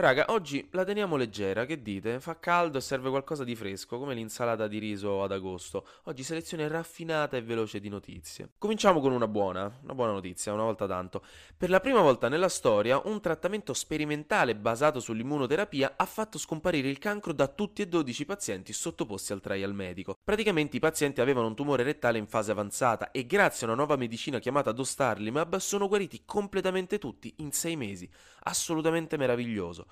[0.00, 2.20] Raga, oggi la teniamo leggera, che dite?
[2.20, 5.84] Fa caldo e serve qualcosa di fresco, come l'insalata di riso ad agosto.
[6.04, 8.50] Oggi selezione raffinata e veloce di notizie.
[8.58, 11.24] Cominciamo con una buona, una buona notizia, una volta tanto.
[11.56, 16.98] Per la prima volta nella storia, un trattamento sperimentale basato sull'immunoterapia ha fatto scomparire il
[16.98, 20.16] cancro da tutti e 12 pazienti sottoposti al trial medico.
[20.22, 23.96] Praticamente i pazienti avevano un tumore rettale in fase avanzata e grazie a una nuova
[23.96, 28.08] medicina chiamata Dostarlimab sono guariti completamente tutti in 6 mesi.
[28.44, 29.86] Assolutamente meraviglioso.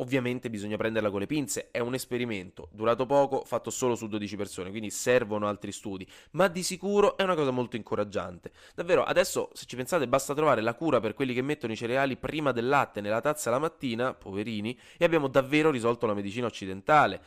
[0.00, 4.36] Ovviamente bisogna prenderla con le pinze, è un esperimento, durato poco, fatto solo su 12
[4.36, 8.52] persone, quindi servono altri studi, ma di sicuro è una cosa molto incoraggiante.
[8.76, 12.16] Davvero, adesso se ci pensate basta trovare la cura per quelli che mettono i cereali
[12.16, 17.20] prima del latte nella tazza la mattina, poverini, e abbiamo davvero risolto la medicina occidentale.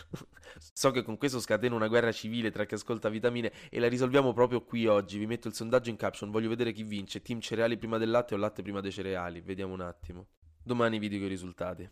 [0.72, 4.32] so che con questo scatena una guerra civile tra chi ascolta vitamine e la risolviamo
[4.32, 5.18] proprio qui oggi.
[5.18, 8.34] Vi metto il sondaggio in caption, voglio vedere chi vince, team cereali prima del latte
[8.34, 10.26] o latte prima dei cereali, vediamo un attimo.
[10.68, 11.88] Domani vi dico i risultati.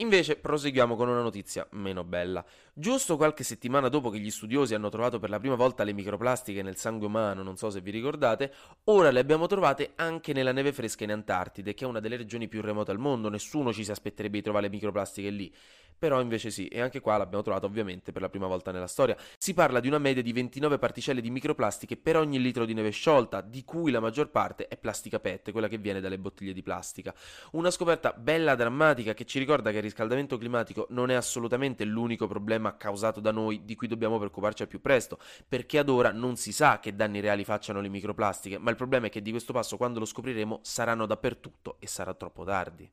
[0.00, 2.42] Invece proseguiamo con una notizia meno bella.
[2.72, 6.62] Giusto qualche settimana dopo che gli studiosi hanno trovato per la prima volta le microplastiche
[6.62, 8.50] nel sangue umano, non so se vi ricordate,
[8.84, 12.48] ora le abbiamo trovate anche nella neve fresca in Antartide, che è una delle regioni
[12.48, 15.52] più remote al mondo, nessuno ci si aspetterebbe di trovare le microplastiche lì
[16.00, 19.14] però invece sì, e anche qua l'abbiamo trovato ovviamente per la prima volta nella storia.
[19.36, 22.88] Si parla di una media di 29 particelle di microplastiche per ogni litro di neve
[22.88, 26.62] sciolta, di cui la maggior parte è plastica PET, quella che viene dalle bottiglie di
[26.62, 27.14] plastica.
[27.52, 32.76] Una scoperta bella drammatica che ci ricorda che riscaldamento climatico non è assolutamente l'unico problema
[32.76, 36.52] causato da noi di cui dobbiamo preoccuparci al più presto, perché ad ora non si
[36.52, 39.76] sa che danni reali facciano le microplastiche, ma il problema è che di questo passo
[39.76, 42.90] quando lo scopriremo saranno dappertutto e sarà troppo tardi.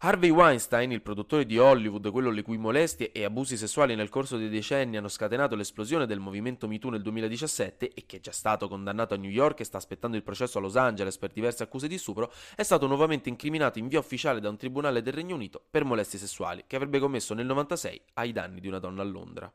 [0.00, 4.36] Harvey Weinstein, il produttore di Hollywood, quello le cui molestie e abusi sessuali nel corso
[4.36, 8.68] dei decenni hanno scatenato l'esplosione del movimento MeToo nel 2017 e che è già stato
[8.68, 11.88] condannato a New York e sta aspettando il processo a Los Angeles per diverse accuse
[11.88, 15.60] di stupro, è stato nuovamente incriminato in via ufficiale da un tribunale del Regno Unito
[15.68, 19.52] per molestie sessuali che avrebbe commesso nel 96 ai danni di una donna a Londra.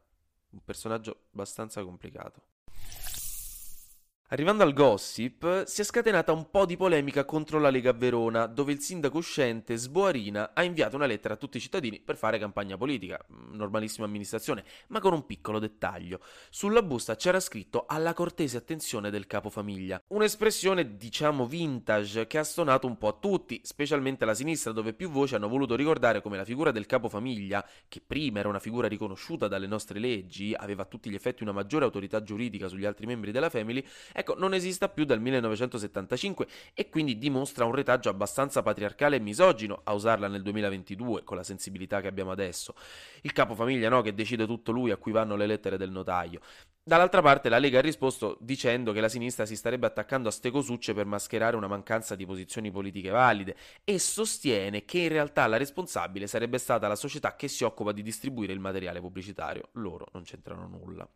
[0.50, 2.42] Un personaggio abbastanza complicato.
[4.34, 8.72] Arrivando al gossip, si è scatenata un po' di polemica contro la Lega Verona, dove
[8.72, 12.76] il sindaco uscente Sboarina ha inviato una lettera a tutti i cittadini per fare campagna
[12.76, 16.20] politica, mm, normalissima amministrazione, ma con un piccolo dettaglio.
[16.50, 22.88] Sulla busta c'era scritto alla cortese attenzione del capofamiglia, un'espressione diciamo vintage che ha stonato
[22.88, 26.44] un po' a tutti, specialmente alla sinistra, dove più voci hanno voluto ricordare come la
[26.44, 31.12] figura del capofamiglia, che prima era una figura riconosciuta dalle nostre leggi, aveva a tutti
[31.12, 33.86] gli effetti una maggiore autorità giuridica sugli altri membri della family,
[34.23, 39.81] ecco, non esista più dal 1975 e quindi dimostra un retaggio abbastanza patriarcale e misogino
[39.84, 42.73] a usarla nel 2022 con la sensibilità che abbiamo adesso.
[43.22, 46.39] Il capofamiglia, no, che decide tutto lui, a cui vanno le lettere del notaio.
[46.85, 50.51] Dall'altra parte la Lega ha risposto dicendo che la sinistra si starebbe attaccando a ste
[50.51, 53.55] cosucce per mascherare una mancanza di posizioni politiche valide
[53.85, 58.01] e sostiene che in realtà la responsabile sarebbe stata la società che si occupa di
[58.01, 59.69] distribuire il materiale pubblicitario.
[59.73, 61.07] Loro non c'entrano nulla.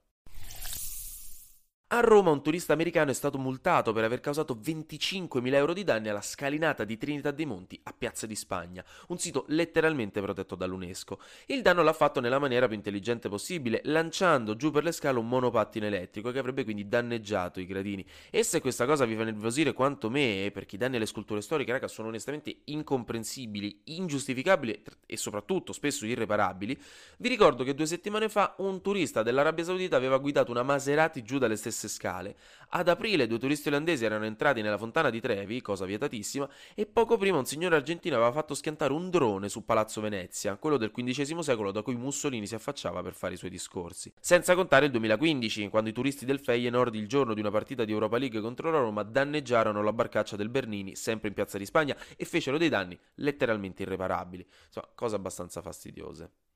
[1.89, 6.09] A Roma un turista americano è stato multato per aver causato 25.000 euro di danni
[6.09, 11.17] alla scalinata di Trinità dei Monti a Piazza di Spagna, un sito letteralmente protetto dall'UNESCO.
[11.45, 15.29] Il danno l'ha fatto nella maniera più intelligente possibile, lanciando giù per le scale un
[15.29, 18.05] monopattino elettrico che avrebbe quindi danneggiato i gradini.
[18.31, 21.71] E se questa cosa vi fa nervosire quanto me, perché i danni alle sculture storiche,
[21.71, 26.77] raga, sono onestamente incomprensibili, ingiustificabili e soprattutto spesso irreparabili,
[27.19, 31.37] vi ricordo che due settimane fa un turista dell'Arabia Saudita aveva guidato una Maserati giù
[31.37, 32.35] dalle stesse stesse scale.
[32.69, 37.17] Ad aprile due turisti olandesi erano entrati nella fontana di Trevi, cosa vietatissima, e poco
[37.17, 41.39] prima un signore argentino aveva fatto schiantare un drone su Palazzo Venezia, quello del XV
[41.39, 44.11] secolo da cui Mussolini si affacciava per fare i suoi discorsi.
[44.19, 47.91] Senza contare il 2015, quando i turisti del Feyenoord il giorno di una partita di
[47.91, 51.95] Europa League contro la Roma danneggiarono la barcaccia del Bernini, sempre in Piazza di Spagna,
[52.17, 54.45] e fecero dei danni letteralmente irreparabili.
[54.65, 56.46] Insomma, cose abbastanza fastidiose.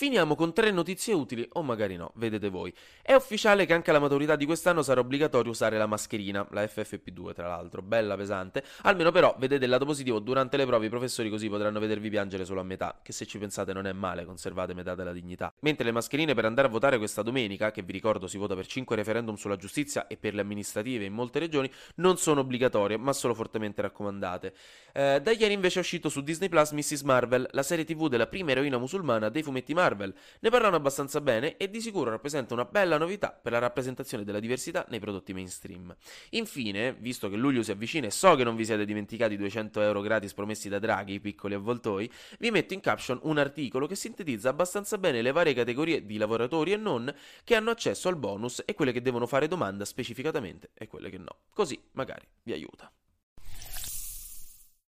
[0.00, 2.72] Finiamo con tre notizie utili, o magari no, vedete voi.
[3.02, 7.34] È ufficiale che anche alla maturità di quest'anno sarà obbligatorio usare la mascherina, la FFP2
[7.34, 8.64] tra l'altro, bella pesante.
[8.84, 12.46] Almeno però vedete il lato positivo, durante le prove i professori così potranno vedervi piangere
[12.46, 15.52] solo a metà, che se ci pensate non è male, conservate metà della dignità.
[15.60, 18.66] Mentre le mascherine per andare a votare questa domenica, che vi ricordo si vota per
[18.66, 23.12] 5 referendum sulla giustizia e per le amministrative in molte regioni, non sono obbligatorie, ma
[23.12, 24.54] solo fortemente raccomandate.
[24.94, 27.02] Eh, da ieri invece è uscito su Disney Plus Mrs.
[27.02, 30.14] Marvel, la serie tv della prima eroina musulmana dei fumetti Marvel Marvel.
[30.40, 34.40] Ne parlano abbastanza bene e di sicuro rappresenta una bella novità per la rappresentazione della
[34.40, 35.94] diversità nei prodotti mainstream.
[36.30, 39.80] Infine, visto che luglio si avvicina e so che non vi siete dimenticati i 200
[39.80, 44.48] euro gratis promessi da Draghi, piccoli avvoltoi, vi metto in caption un articolo che sintetizza
[44.48, 47.12] abbastanza bene le varie categorie di lavoratori e non
[47.44, 51.18] che hanno accesso al bonus e quelle che devono fare domanda specificatamente e quelle che
[51.18, 51.36] no.
[51.52, 52.90] Così magari vi aiuta.